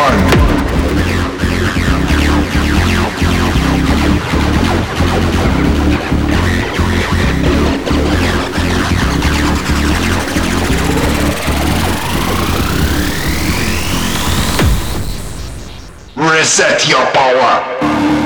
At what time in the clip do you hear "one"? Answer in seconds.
0.00-0.49